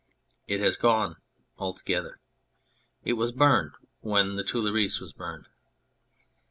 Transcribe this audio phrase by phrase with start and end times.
[0.47, 1.17] It has gone
[1.59, 2.19] altogether.
[3.05, 5.45] It was burned when the Tuileries was burned.